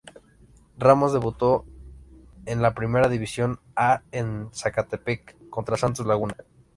Ramos 0.79 1.13
debutó 1.13 1.63
el 2.47 2.53
en 2.53 2.61
la 2.63 2.73
Primera 2.73 3.07
División 3.07 3.59
A 3.75 4.01
en 4.11 4.47
el 4.47 4.49
Zacatepec 4.51 5.35
contra 5.51 5.77
Santos 5.77 6.07
Laguna. 6.07 6.35